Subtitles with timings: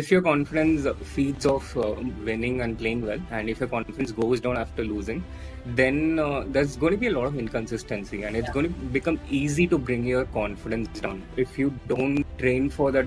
[0.00, 1.94] if your confidence feeds off uh,
[2.26, 5.22] winning and playing well, and if your confidence goes down after losing,
[5.80, 8.54] then uh, there's going to be a lot of inconsistency, and it's yeah.
[8.54, 11.22] going to become easy to bring your confidence down.
[11.36, 13.06] If you don't train for that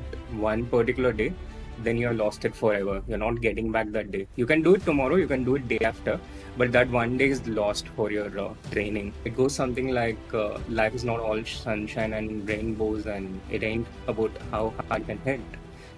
[0.50, 1.34] one particular day,
[1.79, 3.02] then you're lost it forever.
[3.07, 4.28] You're not getting back that day.
[4.36, 6.20] You can do it tomorrow, you can do it day after,
[6.57, 9.14] but that one day is lost for your uh, training.
[9.25, 13.88] It goes something like uh, life is not all sunshine and rainbows, and it ain't
[14.07, 15.41] about how hard you can hit,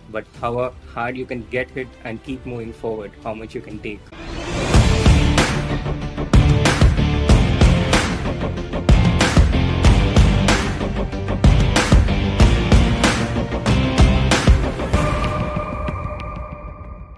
[0.09, 3.79] but how hard you can get hit and keep moving forward, how much you can
[3.79, 3.99] take.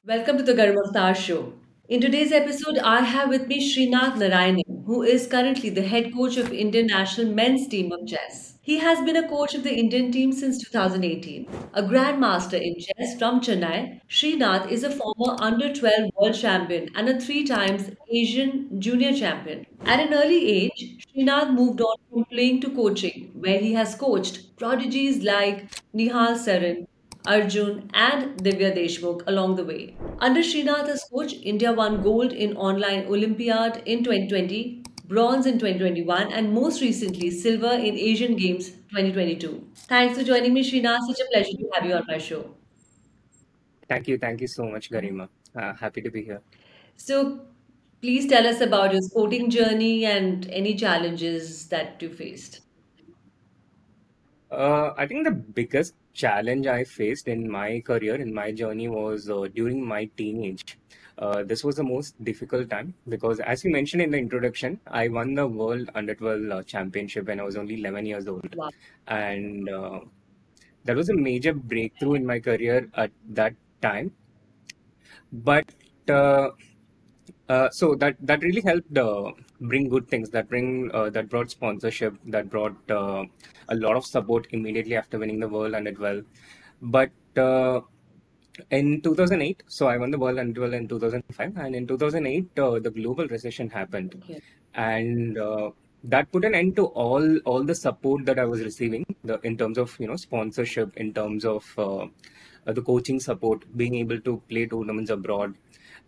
[0.06, 1.54] Welcome to the Garima Star Show.
[1.90, 6.36] In today's episode, I have with me Srinath Narayanan, who is currently the head coach
[6.36, 8.58] of Indian national men's team of chess.
[8.62, 11.48] He has been a coach of the Indian team since 2018.
[11.76, 17.08] A grandmaster in chess from Chennai, Srinath is a former under 12 world champion and
[17.08, 19.66] a three times Asian junior champion.
[19.86, 24.58] At an early age, Srinath moved on from playing to coaching, where he has coached
[24.58, 26.86] prodigies like Nihal Sarin,
[27.26, 29.96] Arjun, and Divya Deshmukh along the way.
[30.20, 36.32] Under Srinath as coach, India won gold in online Olympiad in 2020, bronze in 2021,
[36.32, 39.68] and most recently, silver in Asian Games 2022.
[39.88, 41.00] Thanks for joining me, Srinath.
[41.08, 42.56] Such a pleasure to have you on my show.
[43.88, 44.18] Thank you.
[44.18, 45.30] Thank you so much, Garima.
[45.56, 46.42] Uh, happy to be here.
[46.98, 47.48] So,
[48.02, 52.62] please tell us about your sporting journey and any challenges that you faced.
[54.58, 59.30] Uh, I think the biggest challenge I faced in my career, in my journey, was
[59.30, 60.80] uh, during my teenage.
[61.20, 65.10] Uh, this was the most difficult time because, as you mentioned in the introduction, I
[65.10, 68.56] won the World Under 12 uh, Championship when I was only 11 years old.
[68.56, 68.72] Wow.
[69.08, 70.00] And uh,
[70.86, 74.12] that was a major breakthrough in my career at that time.
[75.32, 75.66] But
[76.10, 76.50] uh,
[77.50, 80.30] uh, so that that really helped uh, bring good things.
[80.30, 82.16] That bring uh, that brought sponsorship.
[82.26, 83.26] That brought uh,
[83.70, 86.24] a lot of support immediately after winning the world under 12.
[86.82, 87.82] But uh,
[88.72, 92.92] in 2008, so I won the world and 12 in 2005, and in 2008 the
[92.96, 94.42] global recession happened, okay.
[94.74, 95.38] and
[96.04, 99.58] that put an end to all all the support that I was receiving the, in
[99.58, 101.64] terms of you know sponsorship, in terms of
[102.76, 105.56] the coaching support, being able to play tournaments abroad.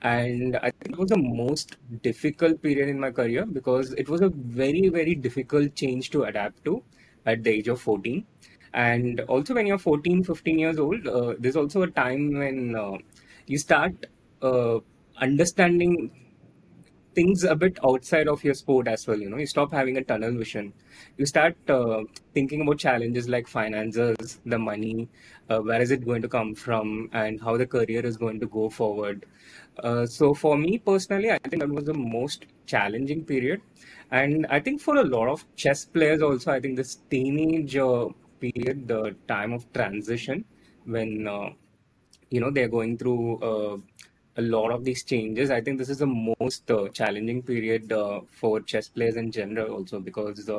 [0.01, 4.21] And I think it was the most difficult period in my career because it was
[4.21, 6.81] a very very difficult change to adapt to
[7.25, 8.25] at the age of 14
[8.73, 12.97] and also when you're 14 15 years old uh, there's also a time when uh,
[13.47, 14.05] you start
[14.41, 14.79] uh,
[15.17, 16.11] understanding
[17.15, 19.37] things a bit outside of your sport as well you know?
[19.37, 20.73] You stop having a tunnel vision.
[21.17, 22.03] You start uh,
[22.33, 25.09] thinking about challenges like finances the money
[25.49, 28.47] uh, where is it going to come from and how the career is going to
[28.47, 29.25] go forward.
[29.83, 33.61] Uh, so for me personally, I think that was the most challenging period,
[34.11, 38.07] and I think for a lot of chess players also, I think this teenage uh,
[38.39, 40.43] period, the time of transition,
[40.85, 41.49] when uh,
[42.29, 43.77] you know they're going through uh,
[44.39, 45.51] a lot of these changes.
[45.51, 49.73] I think this is the most uh, challenging period uh, for chess players in general,
[49.73, 50.49] also because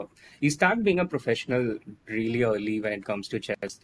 [0.41, 3.81] you start being a professional really early when it comes to chess.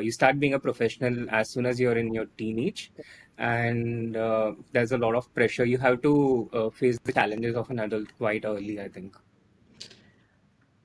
[0.00, 2.90] you start being a professional as soon as you're in your teenage,
[3.38, 5.64] and uh, there's a lot of pressure.
[5.64, 9.16] You have to uh, face the challenges of an adult quite early, I think.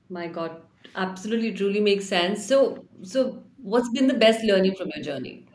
[0.08, 0.60] My God,
[0.94, 2.44] absolutely, truly makes sense.
[2.46, 5.46] So, so what's been the best learning from your journey?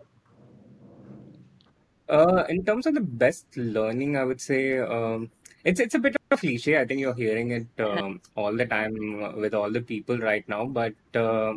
[2.10, 5.30] Uh, in terms of the best learning, I would say um,
[5.64, 6.80] it's it's a bit of a cliche.
[6.80, 10.66] I think you're hearing it um, all the time with all the people right now,
[10.66, 11.56] but uh,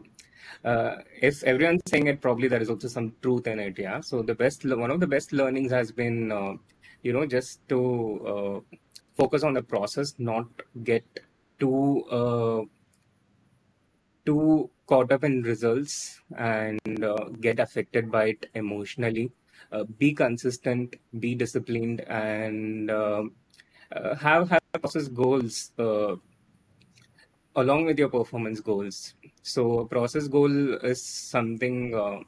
[0.65, 3.79] uh, if everyone's saying it, probably there is also some truth in it.
[3.79, 4.01] Yeah.
[4.01, 6.55] So the best, one of the best learnings has been, uh,
[7.03, 8.77] you know, just to uh,
[9.17, 10.47] focus on the process, not
[10.85, 11.05] get
[11.59, 12.63] too uh,
[14.27, 19.31] too caught up in results and uh, get affected by it emotionally.
[19.73, 22.91] Uh, be consistent, be disciplined, and
[24.19, 25.73] have have process goals
[27.57, 32.21] along with your performance goals so a process goal is something uh,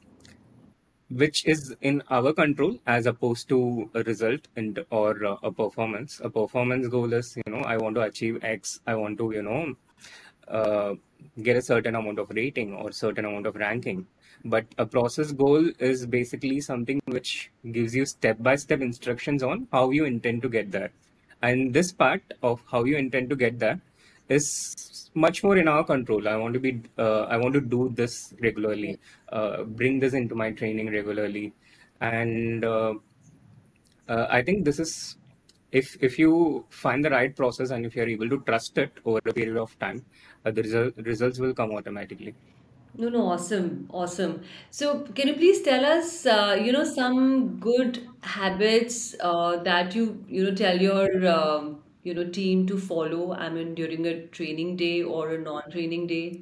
[1.09, 6.19] which is in our control as opposed to a result and or uh, a performance.
[6.23, 8.79] A performance goal is you know I want to achieve X.
[8.87, 9.75] I want to you know
[10.47, 10.95] uh,
[11.41, 14.07] get a certain amount of rating or certain amount of ranking.
[14.45, 19.67] But a process goal is basically something which gives you step by step instructions on
[19.71, 20.91] how you intend to get there.
[21.41, 23.79] And this part of how you intend to get there
[24.29, 26.27] is much more in our control.
[26.27, 28.99] I want to be, uh, I want to do this regularly,
[29.31, 31.53] uh, bring this into my training regularly,
[32.01, 32.93] and uh,
[34.07, 35.17] uh, I think this is
[35.71, 39.19] if if you find the right process and if you're able to trust it over
[39.25, 40.03] a period of time,
[40.45, 42.35] uh, the result, results will come automatically.
[42.95, 44.41] No, no, awesome, awesome.
[44.69, 50.23] So, can you please tell us, uh, you know, some good habits uh, that you,
[50.27, 53.33] you know, tell your, um, you know, team to follow?
[53.33, 56.41] I mean, during a training day or a non-training day.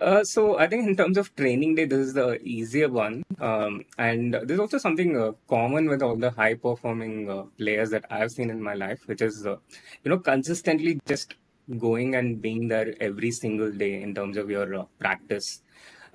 [0.00, 3.84] Uh, so I think in terms of training day, this is the easier one, um,
[3.98, 8.30] and there's also something uh, common with all the high performing uh, players that I've
[8.30, 9.56] seen in my life, which is uh,
[10.04, 11.34] you know consistently just
[11.76, 15.62] going and being there every single day in terms of your uh, practice.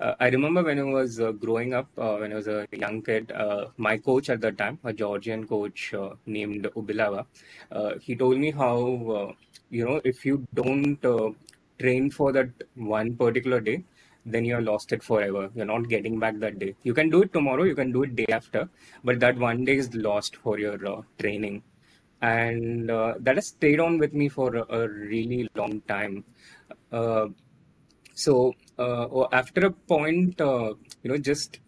[0.00, 3.00] Uh, I remember when I was uh, growing up, uh, when I was a young
[3.00, 7.26] kid, uh, my coach at the time, a Georgian coach uh, named Ubilava,
[8.00, 9.34] he told me how,
[9.70, 10.98] you know, if you don't
[11.78, 13.84] train for that one particular day,
[14.26, 15.50] then you're lost it forever.
[15.54, 16.74] You're not getting back that day.
[16.82, 18.68] You can do it tomorrow, you can do it day after,
[19.04, 21.62] but that one day is lost for your training.
[22.22, 26.24] And uh, that has stayed on with me for a, really long time.
[26.90, 27.28] Uh,
[28.14, 31.60] so uh, after a point, uh, you know, just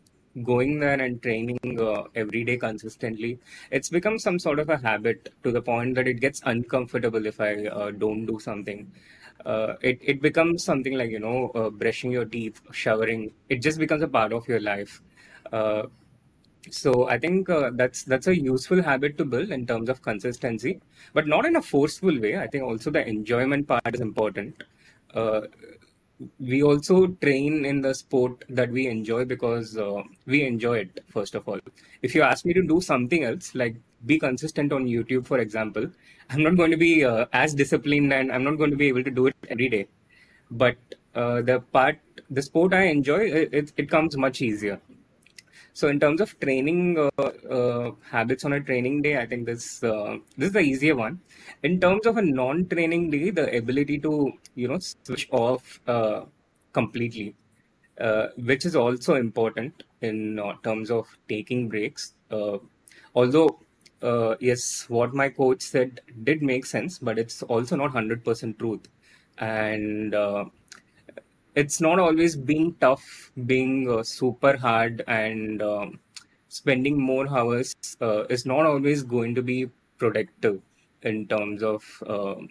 [0.45, 3.39] going there and training uh, every day consistently,
[3.71, 7.41] it's become some sort of a habit to the point that it gets uncomfortable if
[7.41, 7.65] I
[7.99, 8.91] don't do something.
[9.45, 13.33] Uh, it it becomes something like you know uh, brushing your teeth, showering.
[13.49, 15.03] It just becomes a part of your life.
[15.53, 15.83] Uh,
[16.71, 20.81] so I think uh, that's that's a useful habit to build in terms of consistency,
[21.13, 22.37] but not in a forceful way.
[22.37, 24.63] I think also the enjoyment part is important.
[25.15, 25.43] Uh,
[26.41, 31.35] we also train in the sport that we enjoy because uh, we enjoy it, first
[31.35, 31.59] of all.
[32.03, 33.77] If you ask me to do something else, like
[34.07, 35.89] be consistent on YouTube, for example,
[36.31, 39.05] I'm not going to be uh, as disciplined and I'm not going to be able
[39.05, 39.87] to do it every day.
[40.51, 40.77] But
[41.15, 41.99] uh, the part,
[42.31, 44.81] the sport I enjoy, it, it, it comes much easier.
[45.79, 47.23] So in terms of training uh,
[47.57, 51.21] uh, habits on a training day, I think this uh, this is the easier one.
[51.63, 56.23] In terms of a non-training day, the ability to you know switch off uh,
[56.73, 57.35] completely,
[58.01, 62.15] uh, which is also important in uh, terms of taking breaks.
[63.15, 63.61] Although
[64.41, 68.89] yes, what my coach said did make sense, but it's also not 100% truth.
[69.37, 70.15] And
[71.57, 75.99] it's not always being tough, being uh, super hard, and um,
[76.49, 79.69] spending more hours uh, is not always going to be
[79.99, 80.61] productive
[81.03, 82.49] in terms of um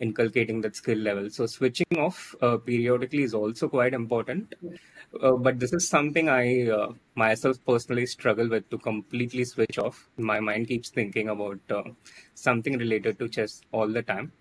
[0.00, 1.28] inculcating that skill level.
[1.30, 4.54] So, switching off uh, periodically is also quite important.
[5.22, 10.08] Uh, but this is something I uh, myself personally struggle with to completely switch off.
[10.16, 11.82] My mind keeps thinking about uh,
[12.34, 14.32] something related to chess all the time.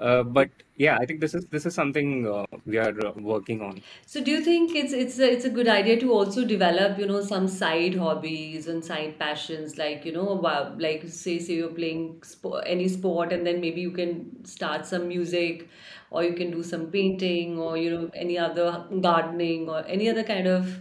[0.00, 3.62] Uh, but yeah, I think this is this is something uh, we are uh, working
[3.62, 3.80] on.
[4.06, 7.06] So do you think it's it's a, it's a good idea to also develop, you
[7.06, 10.32] know, some side hobbies and side passions like, you know,
[10.78, 15.06] like say say you're playing sport, any sport and then maybe you can start some
[15.06, 15.68] music
[16.10, 20.24] or you can do some painting or, you know, any other gardening or any other
[20.24, 20.80] kind of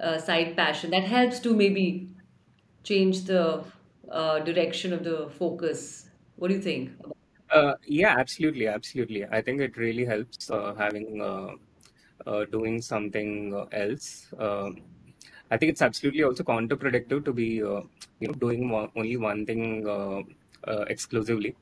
[0.00, 2.10] uh, side passion that helps to maybe
[2.82, 3.64] change the
[4.10, 6.10] uh, direction of the focus.
[6.36, 7.13] What do you think?
[7.54, 9.24] Uh, yeah, absolutely, absolutely.
[9.26, 11.50] I think it really helps uh, having uh,
[12.26, 14.08] uh, doing something uh, else.
[14.38, 14.82] Um
[15.50, 17.82] I think it's absolutely also counterproductive to be, uh,
[18.20, 20.22] you know, doing one, only one thing uh,
[20.70, 21.54] uh, exclusively.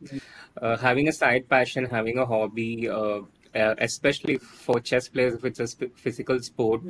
[0.63, 3.21] Uh, having a side passion, having a hobby, uh,
[3.55, 6.83] uh, especially for chess players, if it's a sp physical sport,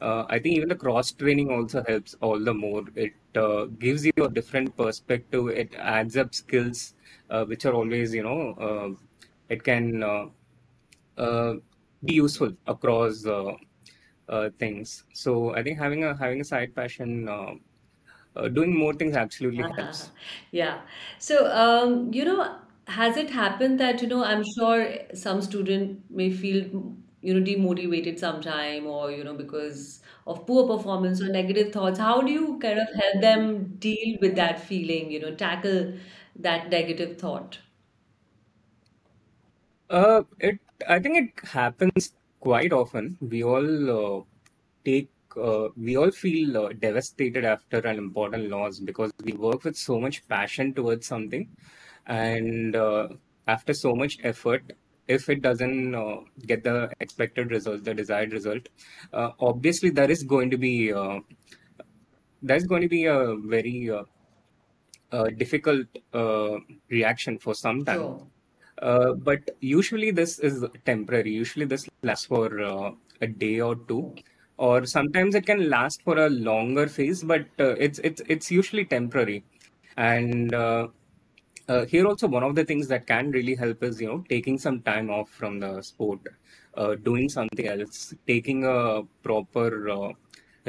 [0.00, 2.84] uh, I think even the cross training also helps all the more.
[2.94, 5.48] It uh, gives you a different perspective.
[5.48, 6.94] It adds up skills,
[7.30, 8.90] uh, which are always, you know, uh,
[9.48, 10.26] it can uh,
[11.18, 11.54] uh,
[12.04, 13.54] be useful across uh,
[14.28, 15.04] uh, things.
[15.14, 17.28] So I think having a having a side passion,
[18.52, 19.76] doing more things absolutely Uh-huh.
[19.76, 20.12] helps.
[20.52, 20.82] Yeah.
[21.18, 22.58] So, um, you know,
[22.90, 26.64] has it happened that, you know, I'm sure some student may feel,
[27.22, 31.98] you know, demotivated sometime or, you know, because of poor performance or negative thoughts.
[31.98, 35.94] How do you kind of help them deal with that feeling, you know, tackle
[36.36, 37.58] that negative thought?
[39.88, 43.18] Uh, it I think it happens quite often.
[43.20, 44.24] We all uh,
[44.84, 49.76] take uh, we all feel uh, devastated after an important loss because we work with
[49.76, 51.56] so much passion towards something,
[52.10, 53.08] and uh,
[53.46, 54.72] after so much effort,
[55.08, 58.68] if it doesn't uh, get the expected result, the desired result,
[59.12, 61.20] uh, obviously there is going to be uh,
[62.42, 64.02] there's going to be a very uh,
[65.12, 66.56] uh, difficult uh,
[66.90, 67.98] reaction for some time.
[67.98, 68.26] Sure.
[68.82, 71.30] Uh, but usually this is temporary.
[71.30, 74.14] Usually this lasts for uh, a day or two,
[74.56, 78.84] or sometimes it can last for a longer phase, but uh, it's it's it's usually
[78.84, 79.44] temporary.
[79.96, 80.54] And
[81.70, 84.58] uh, here also one of the things that can really help is you know taking
[84.58, 86.20] some time off from the sport,
[86.76, 90.12] uh, doing something else, taking a proper uh,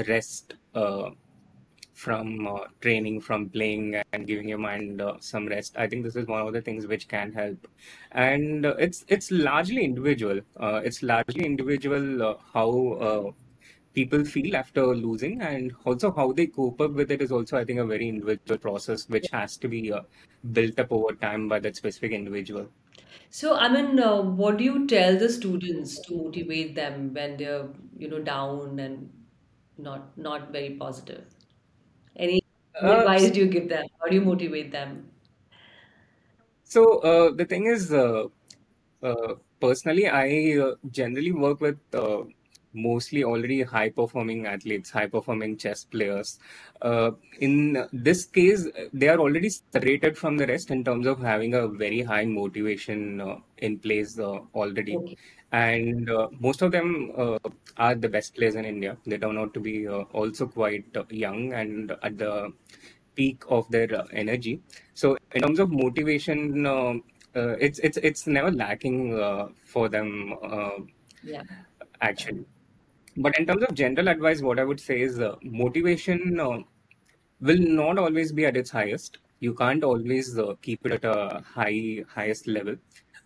[0.07, 0.55] rest.
[0.75, 1.09] Uh,
[1.93, 5.75] from uh, training, from playing, and giving your mind uh, some rest.
[5.77, 7.67] I think this is one of the things which can help,
[8.13, 10.39] and it's it's largely individual.
[10.87, 13.35] It's largely individual how
[13.93, 17.65] people feel after losing, and also how they cope up with it is also I
[17.65, 20.01] think a very individual process which has to be uh,
[20.51, 22.71] built up over time by that specific individual.
[23.29, 27.69] So, I mean, uh, what do you tell the students to motivate them when they're,
[27.97, 29.27] you know, down and
[29.77, 31.25] not not very positive?
[32.15, 32.41] Any
[32.81, 33.85] Uh, advice do you give them?
[34.01, 35.11] How do you motivate them?
[36.63, 37.85] so uh, the thing is.
[38.03, 38.23] Uh,
[39.09, 39.33] Uh,
[39.65, 40.27] personally, I
[40.65, 42.21] uh, generally work with uh,
[42.73, 46.39] mostly already high performing athletes, high performing chess players.
[46.81, 51.53] Uh, in this case, they are already separated from the rest in terms of having
[51.53, 54.97] a very high motivation uh, in place uh, already.
[54.97, 55.17] Okay,
[55.51, 57.39] And uh, most of them uh,
[57.77, 58.97] are the best players in India.
[59.05, 62.53] They turn out to be uh, also quite uh, young and at the
[63.15, 64.61] peak of their uh, energy.
[64.93, 66.93] So in terms of motivation, uh,
[67.35, 70.35] uh, it's it's it's never lacking uh, for them
[71.23, 71.43] yeah,
[72.01, 72.45] actually.
[73.17, 76.59] But in terms of general advice, what I would say is uh, motivation uh,
[77.41, 79.19] will not always be at its highest.
[79.39, 82.75] You can't always uh, keep it at a high highest level.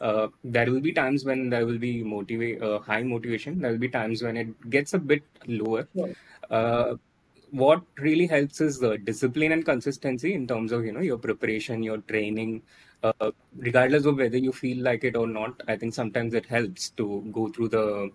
[0.01, 3.59] Uh, there will be times when there will be motiva- uh, high motivation.
[3.59, 5.87] There will be times when it gets a bit lower.
[5.93, 6.15] sure,
[6.49, 6.95] Uh,
[7.51, 11.83] what really helps is the discipline and consistency in terms of you know your preparation,
[11.83, 12.63] your training.
[13.03, 16.89] Uh, regardless of whether you feel like it or not, I think sometimes it helps
[16.91, 18.11] to go through the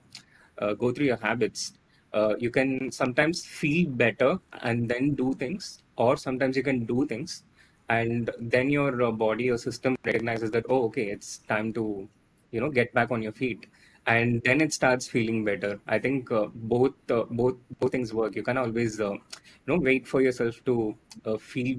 [0.75, 1.75] go through your habits.
[2.13, 7.07] Uh, you can sometimes feel better and then do things, or sometimes you can do
[7.07, 7.45] things
[7.89, 12.09] and then your uh, body or system recognizes that, oh, okay, it's time to,
[12.53, 13.67] you know, get back on your feet,
[14.07, 15.81] and then it starts feeling better.
[15.87, 18.37] I think uh, both uh, both both things work.
[18.37, 21.79] You can always, uh, you know, wait for yourself to uh, feel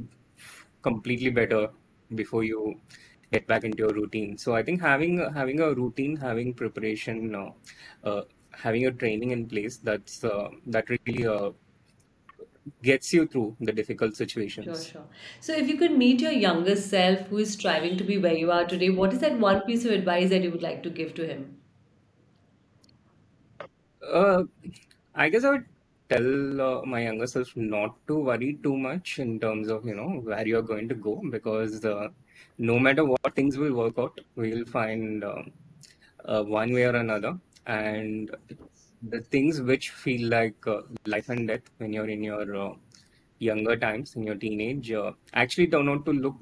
[0.81, 1.69] completely better
[2.15, 2.79] before you
[3.31, 4.37] get back into your routine.
[4.37, 7.51] So I think having having a routine, having preparation, uh,
[8.03, 8.21] uh,
[8.51, 11.51] having a training in place, that's uh, that really uh,
[12.83, 14.87] gets you through the difficult sure, situations.
[14.87, 15.03] sure.
[15.39, 18.51] So, if you could meet your younger self who is striving to be where you
[18.51, 21.13] are today, what is that one piece of advice that you would like to give
[21.15, 21.57] to him?
[24.01, 24.43] Uh,
[25.15, 25.65] I guess I would
[26.09, 30.09] tell uh, my younger self not to worry too much in terms of, you know,
[30.23, 32.09] where you're going to go because uh,
[32.57, 35.41] no matter what things will work out, we'll find uh,
[36.25, 37.37] uh, one way or another.
[37.65, 38.35] And
[39.01, 42.73] the things which feel like uh, life and death when you're in your uh,
[43.39, 46.35] younger times, in your teenage, uh, actually turn out to look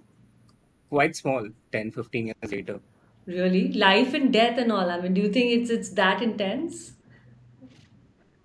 [0.89, 2.79] quite small 10, 15 years later.
[3.25, 3.71] Really?
[3.73, 4.89] Life and death and all.
[4.89, 6.93] I mean, do you think it's it's that intense?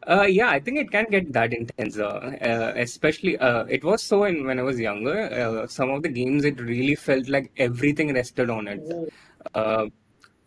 [0.07, 1.99] Uh, yeah, I think it can get that intense.
[1.99, 5.23] Uh, uh, especially, uh, it was so in when I was younger.
[5.33, 8.83] Uh, some of the games, it really felt like everything rested on it.
[8.93, 9.09] Oh,
[9.54, 9.87] Uh,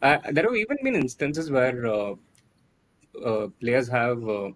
[0.01, 2.13] uh, there have even been instances where uh,
[3.23, 4.49] uh, players have, uh,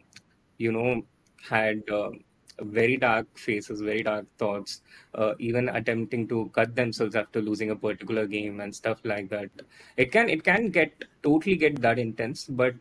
[0.58, 1.04] you know,
[1.50, 2.12] had uh,
[2.60, 4.82] very dark faces, very dark thoughts,
[5.16, 9.50] uh, even attempting to cut themselves after losing a particular game and stuff like that.
[9.98, 12.76] It can it can get totally get that intense, but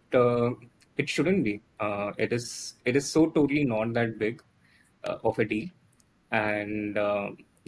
[0.96, 1.62] it shouldn't be.
[2.18, 4.42] It is it is so totally not that big
[5.04, 5.68] of a deal,
[6.30, 6.98] and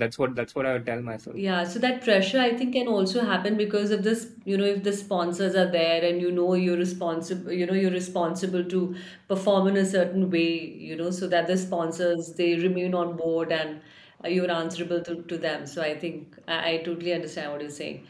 [0.03, 1.37] that's what that's what I would tell myself.
[1.37, 4.83] Yeah, so that pressure I think can also happen because of this, you know, if
[4.83, 8.95] the sponsors are there and you know you're responsible, you know, you're responsible to
[9.29, 13.51] perform in a certain way, you know, so that the sponsors they remain on board
[13.51, 13.81] and
[14.27, 15.67] you're answerable to, to them.
[15.67, 18.07] So I think I, I totally understand what you're saying.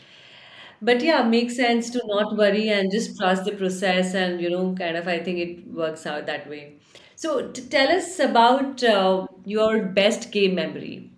[0.82, 4.74] But yeah, makes sense to not worry and just trust the process and, you know,
[4.74, 6.78] kind of I think it works out that way.
[7.16, 11.11] So t tell us about uh, your best game memory.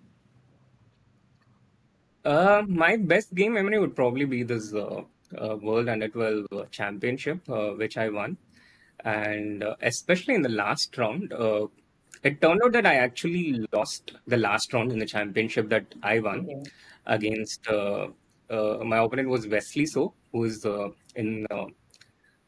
[2.25, 5.03] Uh, my best game memory would probably be this uh,
[5.37, 8.37] uh, World Under 12 uh, Championship, uh, which I won.
[9.03, 11.67] And uh, especially in the last round, uh,
[12.23, 16.19] it turned out that I actually lost the last round in the championship that I
[16.19, 16.71] won Okay.
[17.05, 18.07] against uh,
[18.49, 21.67] uh, my opponent was Wesley So, who's uh, in uh,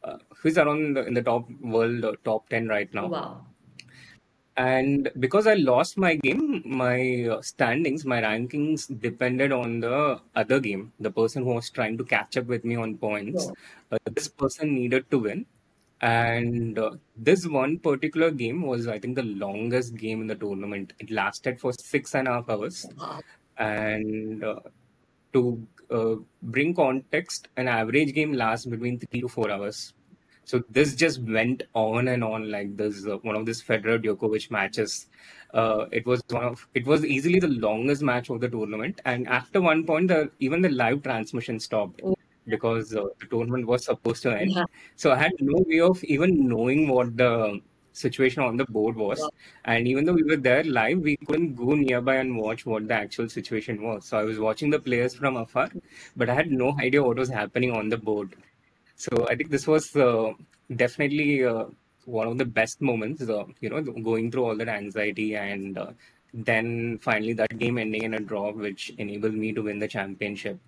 [0.04, 3.10] uh, who's around the, in the top world uh, top 10 right now.
[3.10, 3.47] Wow.
[4.58, 10.60] And because I lost my game, my uh, standings, my rankings depended on the other
[10.60, 13.52] game, the person who was trying to catch up with me on points.
[13.92, 15.46] Uh, this person needed to win.
[16.02, 20.94] And uh, this one particular game was, I think, the longest game in the tournament.
[21.00, 22.86] It lasted for six and a half hours.
[23.58, 24.60] And uh,
[25.34, 29.94] to uh, bring context, an average game lasts between three to four hours.
[30.50, 33.06] So this just went on and on like this.
[33.06, 35.08] Uh, one of this Federer Djokovic matches.
[35.54, 39.02] Uh, it was one of it was easily the longest match of the tournament.
[39.06, 43.68] And after one point, the even the live transmission stopped Oh, because uh, the tournament
[43.68, 44.52] was supposed to end.
[44.52, 44.64] yeah.
[44.96, 47.62] So I had no way of even knowing what the
[47.94, 49.20] situation on the board was.
[49.20, 49.30] Wow.
[49.66, 52.94] And even though we were there live, we couldn't go nearby and watch what the
[52.94, 54.06] actual situation was.
[54.06, 55.70] So I was watching the players from afar,
[56.16, 58.36] but I had no idea what was happening on the board.
[58.98, 60.34] So I think this was uh,
[60.76, 61.66] definitely uh,
[62.06, 65.92] one of the best moments, uh, you know, going through all that anxiety and uh,
[66.34, 70.60] then finally that game ending in a draw, which enabled me to win the championship.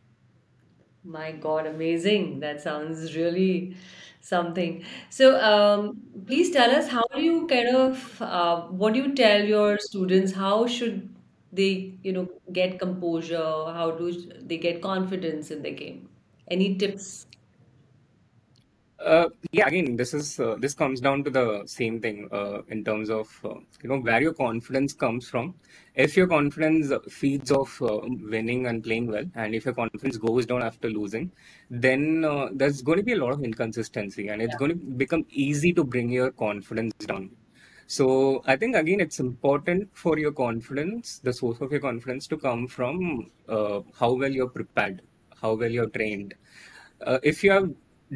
[1.03, 2.39] My God, amazing.
[2.41, 3.75] That sounds really
[4.21, 4.83] something.
[5.09, 9.43] So, um, please tell us how do you kind of uh, what do you tell
[9.43, 10.33] your students?
[10.33, 11.15] How should
[11.53, 13.38] they, you know, get composure?
[13.79, 16.09] How do they get confidence in the game?
[16.50, 17.27] Any tips?
[19.03, 22.83] Uh, yeah, again, this is uh, this comes down to the same thing uh, in
[22.83, 25.55] terms of uh, you know where your confidence comes from.
[25.95, 30.45] If your confidence feeds off uh, winning and playing well, and if your confidence goes
[30.45, 31.31] down after losing,
[31.69, 34.59] then uh, there's going to be a lot of inconsistency, and it's Yeah.
[34.59, 37.29] going to become easy to bring your confidence down.
[37.87, 42.37] So I think again, it's important for your confidence, the source of your confidence, to
[42.37, 45.01] come from uh, how well you're prepared,
[45.41, 46.33] how well you're trained
[47.05, 47.69] uh, if you have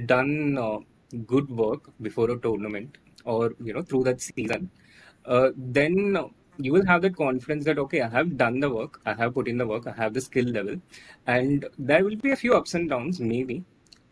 [0.06, 0.80] done uh,
[1.28, 4.70] good work before a tournament or you know through that season
[5.26, 6.18] uh, then
[6.58, 9.48] you will have that confidence that okay i have done the work i have put
[9.48, 10.76] in the work i have the skill level
[11.28, 13.64] and there will be a few ups and downs maybe.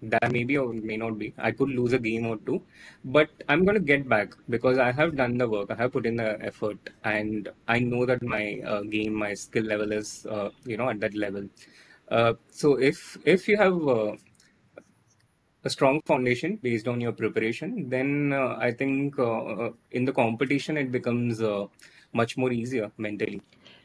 [0.04, 1.32] That maybe or may not be.
[1.38, 2.64] I could lose a game or two
[3.06, 6.08] but i'm going to get back because i have done the work i have put
[6.08, 10.50] in the effort and i know that my uh, game my skill level is uh,
[10.66, 11.48] you know at that level.
[12.10, 14.16] Uh, so if if you have uh,
[15.64, 20.14] a strong foundation based on your preparation, then uh, I think uh, uh, in the
[20.14, 21.68] competition it becomes uh,
[22.14, 23.42] much more easier mentally.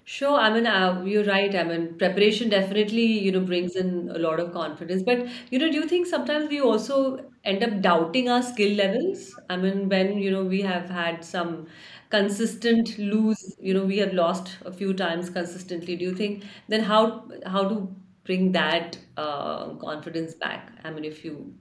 [0.09, 1.53] Sure, I mean, uh, you're right.
[1.55, 5.03] I mean, preparation definitely, you know, brings in a lot of confidence.
[5.03, 9.37] But, you know, do you think sometimes we also end up doubting our skill levels?
[9.51, 11.67] I mean, when, you know, we have had some
[12.11, 15.97] consistent lose, you know, we have lost a few times consistently.
[15.97, 17.93] Do you think then how how to
[18.27, 20.73] bring that uh, confidence back?
[20.85, 21.55] I mean, if you,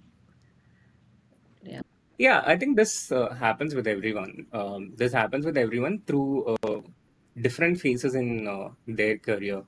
[1.63, 1.81] yeah.
[2.17, 4.47] Yeah, I think this uh, happens with everyone.
[4.53, 6.81] Um, this happens with everyone through uh,
[7.41, 9.63] different phases in uh, their career.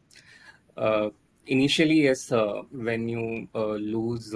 [0.78, 1.10] Uh,
[1.46, 4.34] initially, yes, uh, when you lose,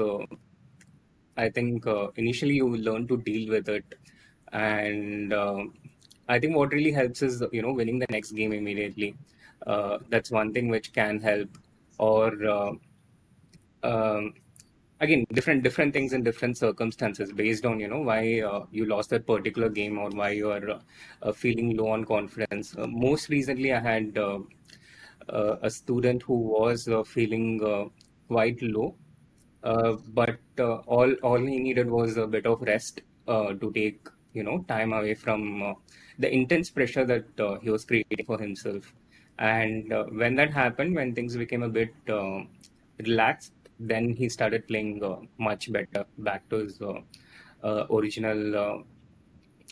[1.38, 1.86] I think
[2.18, 3.86] initially you learn to deal with it,
[4.52, 5.34] and
[6.28, 9.16] I think what really helps is you know winning the next game immediately.
[9.66, 11.50] That's one thing which can help.
[12.02, 12.72] Or uh,
[13.84, 14.34] um,
[15.00, 19.12] again, different different things in different circumstances based on you know why uh, you lost
[19.12, 20.80] that particular game or why you are
[21.22, 22.76] uh, feeling low on confidence.
[22.76, 24.40] Uh, most recently, I had uh,
[25.30, 27.92] uh, a student who was feeling
[28.28, 28.96] quite low
[29.62, 30.40] but
[30.88, 35.14] all all he needed was a bit of rest to take you know time away
[35.14, 35.76] from
[36.18, 38.92] the intense pressure that he was creating for himself.
[39.42, 42.42] And uh, when that happened, when things became a bit uh,
[43.00, 47.02] relaxed, then he started playing uh, much better, back to his uh,
[47.64, 48.84] uh, original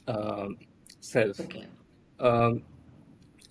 [0.07, 0.47] uh,
[1.01, 1.39] self.
[1.39, 1.67] Okay.
[2.19, 2.63] Um,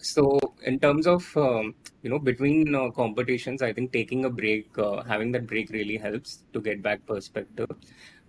[0.00, 4.76] so in terms of um, you know between uh, competitions, I think taking a break,
[4.78, 7.70] uh, having that break really helps to get back perspective.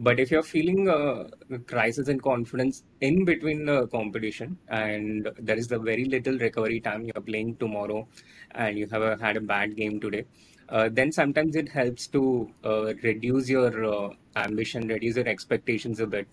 [0.01, 5.67] But if you're feeling a crisis in confidence in between the competition and there is
[5.67, 8.07] the very little recovery time, you're playing tomorrow
[8.51, 10.23] and you have a, had a bad game today,
[10.69, 16.07] uh, then sometimes it helps to uh, reduce your uh, ambition, reduce your expectations a
[16.07, 16.27] bit,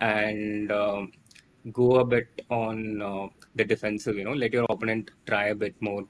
[0.00, 1.10] and um,
[1.72, 5.74] go a bit on uh, the defensive, you know, let your opponent try a bit
[5.80, 6.04] more.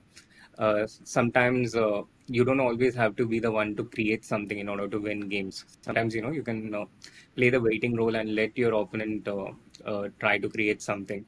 [0.61, 4.69] Uh, sometimes uh, you don't always have to be the one to create something in
[4.69, 5.65] order to win games.
[5.83, 6.85] Sometimes, you know, you can uh,
[7.35, 9.53] play the waiting role and let your opponent uh,
[9.87, 11.25] uh, try to create something.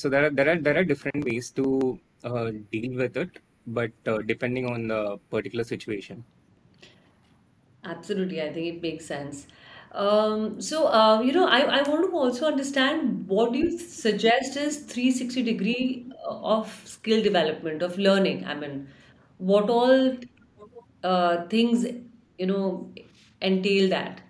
[0.00, 1.64] So there are there are there are different ways to
[2.72, 3.92] deal with it, but
[4.26, 6.24] depending on the particular situation.
[7.84, 9.46] Absolutely, I think it makes sense.
[9.92, 14.56] Um, so, uh, you know, I, I want to also understand what do you suggest
[14.56, 18.44] is 360 degree of skill development, of learning?
[18.44, 18.88] I mean,
[19.38, 20.18] what all
[21.02, 21.84] uh, things,
[22.38, 22.92] you know,
[23.42, 24.22] entail that?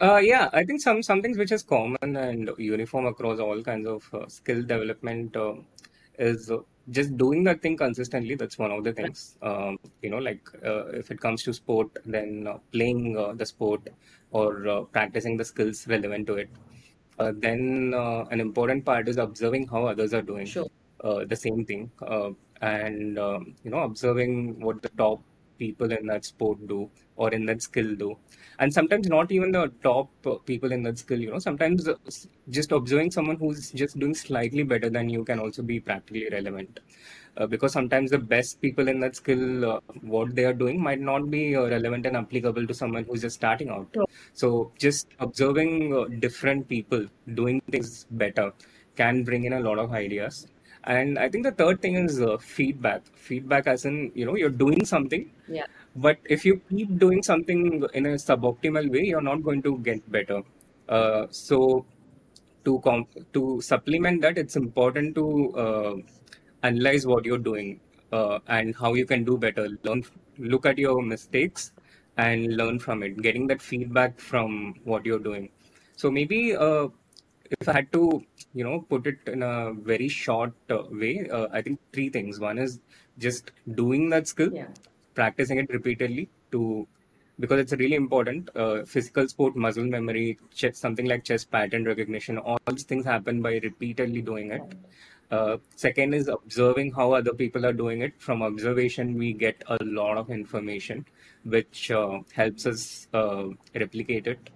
[0.00, 3.86] Uh, yeah, I think some some things which is common and uniform across all kinds
[3.86, 5.54] of uh, skill development uh,
[6.18, 6.58] is uh,
[6.90, 8.34] just doing that thing consistently.
[8.34, 9.36] That's one of the things.
[9.40, 13.46] Um, you know, like uh, if it comes to sport, then uh, playing uh, the
[13.46, 13.88] sport
[14.30, 16.50] or uh, practicing the skills relevant to it.
[17.18, 20.68] Uh, then uh, an important part is observing how others are doing Sure.
[21.04, 22.30] Uh, the same thing, uh,
[22.60, 25.20] and um, you know, observing what the top
[25.58, 28.16] people in that sport do or in that skill do.
[28.60, 30.08] And sometimes not even the top
[30.46, 31.94] people in that skill you know sometimes uh,
[32.50, 36.80] just observing someone who's just doing slightly better than you can also be practically relevant.
[37.36, 41.00] Uh, because sometimes the best people in that skill uh, what they are doing might
[41.00, 43.94] not be uh, relevant and applicable to someone who's just starting out.
[44.32, 48.52] So just observing uh, different people doing things better
[48.96, 50.48] can bring in a lot of ideas
[50.84, 54.56] and i think the third thing is uh, feedback feedback as in you know you're
[54.64, 55.66] doing something Yeah.
[55.96, 57.60] but if you keep doing something
[57.94, 60.42] in a suboptimal way, you're not going to get better.
[60.88, 61.84] Uh, so
[62.64, 65.24] to com- to supplement that, it's important to
[65.64, 65.94] uh,
[66.62, 67.80] analyze what you're doing
[68.12, 69.66] uh, and how you can do better.
[69.84, 70.04] Learn,
[70.38, 71.72] look at your mistakes
[72.16, 73.20] and learn from it.
[73.22, 75.48] Getting that feedback from what you're doing.
[75.96, 76.88] So maybe uh,
[77.60, 78.22] if I had to,
[78.58, 82.40] you know, put it in a very short uh, way, uh, I think three things.
[82.40, 82.78] One is
[83.26, 84.70] just doing that skill Yeah.
[85.18, 86.62] practicing it repeatedly to
[87.42, 88.48] because it's really important.
[88.62, 90.38] Uh, physical sport, muscle memory,
[90.84, 94.74] something like chess pattern recognition, all these things happen by repeatedly doing it.
[95.30, 98.14] Uh, second is observing how other people are doing it.
[98.26, 101.04] From observation, we get a lot of information,
[101.44, 103.44] which uh, helps us uh,
[103.74, 104.50] replicate it.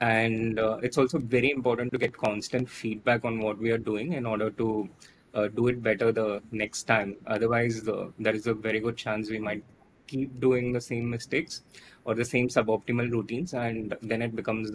[0.00, 4.12] And uh, it's also very important to get constant feedback on what we are doing
[4.12, 4.88] in order to
[5.34, 7.16] uh, do it better the next time.
[7.26, 9.64] Otherwise, uh, there is a very good chance we might
[10.06, 11.62] keep doing the same mistakes
[12.04, 14.70] or the same suboptimal routines, and then it becomes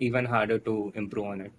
[0.00, 1.52] even harder to improve on it.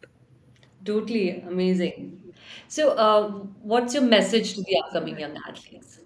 [0.85, 2.33] Totally amazing.
[2.67, 3.29] So, uh,
[3.61, 5.99] what's your message to the upcoming young athletes?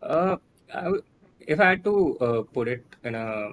[0.00, 0.36] Uh,
[0.74, 1.02] I w-
[1.40, 3.52] if I had to uh, put it in a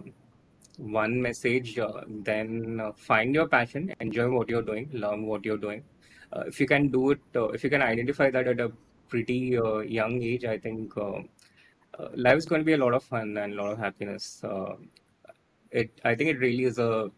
[0.80, 5.58] one message, uh, then uh, find your passion, enjoy what you're doing, love what you're
[5.58, 5.84] doing.
[6.32, 8.72] Uh, if you can do it, uh, if you can identify that at a
[9.10, 11.22] pretty uh, young age, I think uh,
[12.16, 14.44] life is going to be a lot of fun and a lot of happiness.
[15.72, 17.12] It, I think it really is a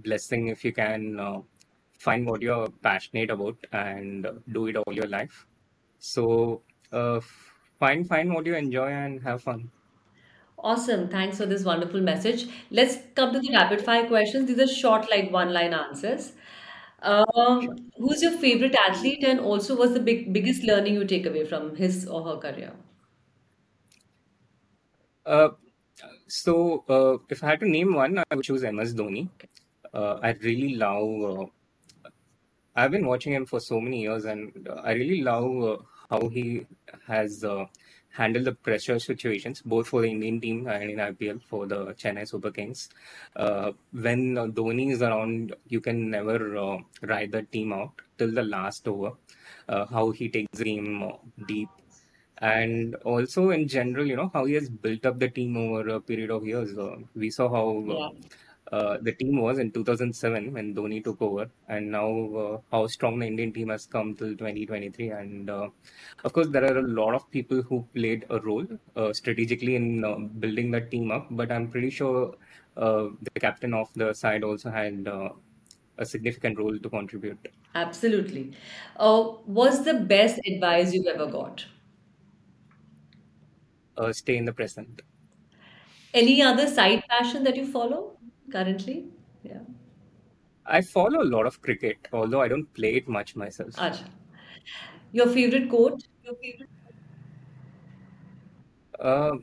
[0.00, 1.44] blessing if you can
[1.98, 5.46] find what you're passionate about and do it all your life.
[5.98, 9.70] So find find what you enjoy and have fun.
[10.62, 11.08] Awesome.
[11.08, 12.48] Thanks for this wonderful message.
[12.70, 14.46] Let's come to the rapid fire questions.
[14.46, 16.32] These are short, like one line answers.
[17.58, 17.72] Sure.
[17.72, 21.44] Um, who's your favorite athlete, and also what's the big biggest learning you take away
[21.44, 22.72] from his or her career?
[25.26, 25.50] Uh,
[26.28, 29.28] so uh, if I had to name one, I would choose MS Dhoni.
[29.34, 29.48] Okay.
[29.92, 31.40] Uh, I really love.
[31.40, 31.46] Uh,
[32.74, 35.76] I've been watching him for so many years, and uh, I really love uh,
[36.10, 36.66] how he
[37.06, 37.66] has uh,
[38.12, 42.28] handled the pressure situations, both for the Indian team and in IPL for the Chennai
[42.28, 42.88] Super Kings.
[43.36, 48.42] Uh, when Dhoni is around, you can never uh, ride the team out till the
[48.42, 49.12] last over.
[49.68, 51.12] Uh, how he takes the game
[51.46, 51.68] deep,
[52.38, 56.00] and also in general, you know how he has built up the team over a
[56.00, 56.76] period of years.
[56.76, 57.68] Uh, we saw how.
[57.90, 58.10] Uh, Yeah,
[58.72, 62.08] uh, the team was in 2007 when Dhoni took over, and now
[62.44, 65.10] uh, how strong the Indian team has come till 2023.
[65.10, 65.68] And uh,
[66.24, 70.04] of course, there are a lot of people who played a role uh, strategically in
[70.04, 72.34] uh, building that team up, but I'm pretty sure
[72.76, 75.30] uh, the captain of the side also had uh,
[75.98, 77.48] a significant role to contribute.
[77.74, 78.54] absolutely.
[78.96, 81.66] Uh, what's the best advice you've ever got?
[83.96, 85.00] Uh, stay in the present.
[86.14, 88.18] Any other side passion that you follow
[88.52, 89.06] currently?
[89.42, 89.60] Yeah.
[90.66, 93.74] I follow a lot of cricket, although I don't play it much myself.
[95.12, 96.02] Your favorite quote?
[99.00, 99.36] Uh,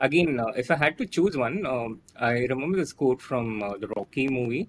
[0.00, 3.76] Again, uh, if I had to choose one, um, I remember this quote from uh,
[3.78, 4.68] the Rocky movie.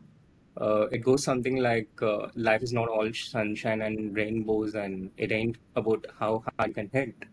[0.56, 5.32] Uh, it goes something like, uh, "Life is not all sunshine and rainbows, and it
[5.34, 7.26] ain't about how hard you can hit,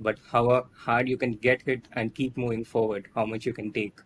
[0.00, 3.52] but how uh, hard you can get hit and keep moving forward, how much you
[3.52, 4.00] can take."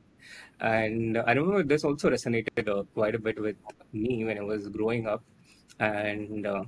[0.61, 3.57] And I remember this also resonated uh, quite a bit with
[3.93, 5.23] me when I was growing up.
[5.81, 6.65] And uh,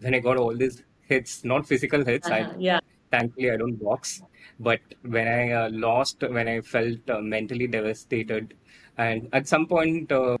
[0.00, 2.56] when I got all these hits, not physical hits, I Uh-huh.
[2.58, 4.22] Yeah, thankfully I don't box,
[4.58, 8.54] but when I uh, lost, when I felt uh, mentally devastated,
[8.98, 10.36] and at some point, uh,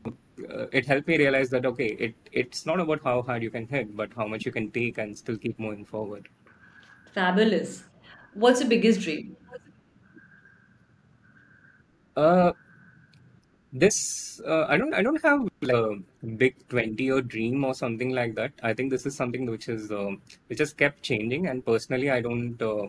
[0.48, 3.66] uh, it helped me realize that okay, it it's not about how hard you can
[3.66, 6.28] hit, but how much you can take and still keep moving forward.
[7.14, 7.84] fabulous.
[8.34, 9.36] What's your biggest dream?
[12.16, 12.52] Uh,
[13.72, 15.96] This uh, I don't I don't have like a
[16.42, 18.52] big 20 year dream or something like that.
[18.64, 22.20] I think this is something which is um, which has kept changing, and personally, I
[22.20, 22.88] don't uh,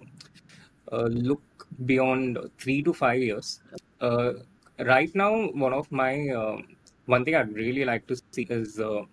[0.91, 3.59] uh, look beyond three to five years.
[3.99, 4.33] Uh,
[4.79, 6.57] right now, one of my uh,
[7.05, 9.03] one thing I'd really like to see is uh,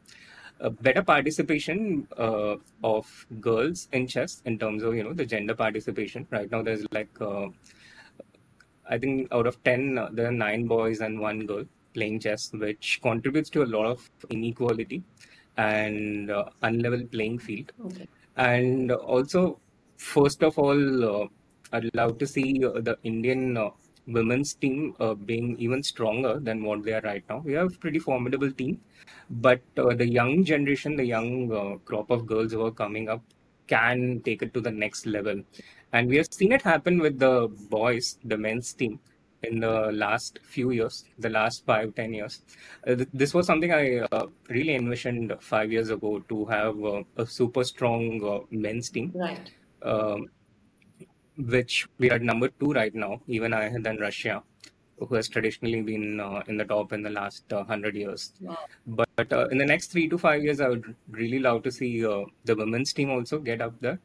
[0.61, 5.55] a better participation uh, of girls in chess in terms of you know the gender
[5.55, 6.27] participation.
[6.31, 7.49] Right now, there's like uh,
[8.89, 12.51] I think out of 10, uh, there are nine boys and one girl playing chess,
[12.53, 15.03] which contributes to a lot of inequality
[15.57, 17.73] and uh, unlevel playing field.
[17.87, 18.09] Okay.
[18.37, 19.59] And also,
[19.97, 21.27] first of all, uh,
[21.73, 23.71] I'd love to see uh, the Indian uh,
[24.07, 27.43] women's team uh, being even stronger than what they are right now.
[27.45, 28.81] We have a pretty formidable team,
[29.31, 33.23] but uh, the young generation, the young uh, crop of girls who are coming up,
[33.67, 35.43] can take it to the next level.
[35.93, 39.01] And we have seen it happen with the boys, the men's team,
[39.43, 42.43] in the last few years, the last five, ten years.
[42.87, 47.03] Uh, th- this was something I uh, really envisioned five years ago to have uh,
[47.17, 49.51] a super strong uh, men's team, Right.
[49.83, 50.29] um,
[51.37, 54.43] which we are number two right now, even higher than Russia,
[54.99, 58.33] who has traditionally been uh, in the top in the last uh, hundred years.
[58.41, 58.59] Wow.
[58.87, 62.05] But uh, in the next three to five years, I would really love to see
[62.05, 64.01] uh, the women's team also get up there,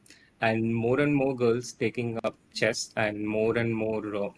[0.50, 4.30] and more and more girls taking up chess, and more and more, uh,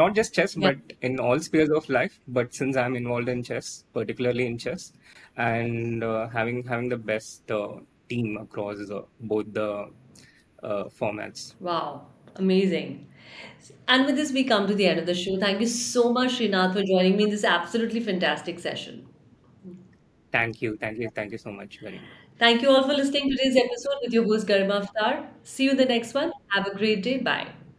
[0.00, 0.72] not just chess, Yeah.
[0.72, 2.18] but in all spheres of life.
[2.38, 4.92] But since I'm involved in chess, particularly in chess,
[5.36, 9.70] and uh, having having the best uh, team across uh, both the
[10.62, 11.54] uh, formats.
[11.60, 12.06] Wow.
[12.36, 13.08] Amazing.
[13.88, 15.38] And with this, we come to the end of the show.
[15.38, 19.08] Thank you so much, Srinath, for joining me in this absolutely fantastic session.
[20.32, 22.19] Thank you, thank you, thank you so much, very much.
[22.40, 25.28] Thank you all for listening to today's episode with your host, Garima Aftar.
[25.44, 26.32] See you in the next one.
[26.48, 27.18] Have a great day.
[27.18, 27.46] Bye.